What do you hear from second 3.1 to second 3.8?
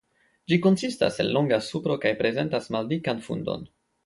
fundon.